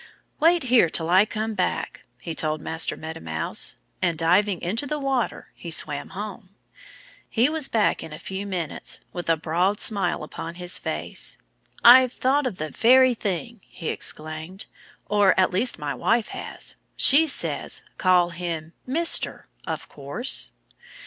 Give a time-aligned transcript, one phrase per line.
[0.39, 3.75] "Wait here till I come back!" he told Master Meadow Mouse.
[4.01, 6.55] And, diving into the water, he swam home.
[7.29, 11.37] He was back in a few minutes, with a broad smile upon his face.
[11.83, 14.65] "I've thought of the very thing!" he exclaimed.
[15.05, 16.77] "Or, at least, my wife has.
[16.95, 20.49] She says, 'Call him "Mister," of course'!"